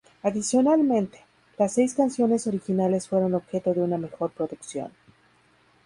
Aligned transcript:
Adicionalmente, 0.23 1.23
las 1.59 1.73
seis 1.73 1.93
canciones 1.93 2.47
originales 2.47 3.07
fueron 3.07 3.35
objeto 3.35 3.71
de 3.71 3.81
una 3.81 3.99
mejor 3.99 4.31
producción. 4.31 4.89